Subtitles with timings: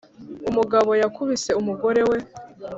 [0.49, 2.17] umugabo yakubise umugore we